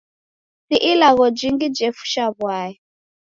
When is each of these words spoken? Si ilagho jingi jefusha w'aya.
Si 0.67 0.77
ilagho 0.91 1.25
jingi 1.37 1.67
jefusha 1.77 2.23
w'aya. 2.41 2.77